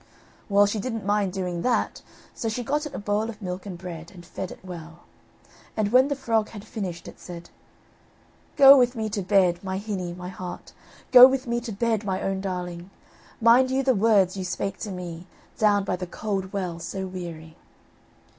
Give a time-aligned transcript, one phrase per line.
[0.49, 2.01] Well, she didn't mind doing that,
[2.33, 5.01] so she got it a bowl of milk and bread, and fed it well.
[5.77, 7.51] And when the frog, had finished, it said:
[8.57, 10.73] "Go with me to bed, my hinny, my heart,
[11.11, 12.89] Go with me to bed, my own darling;
[13.39, 15.27] Mind you the words you spake to me,
[15.59, 17.55] Down by the cold well, so weary."